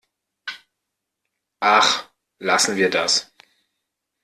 Ach, 1.59 2.09
lassen 2.39 2.75
wir 2.75 2.89
das! 2.89 3.31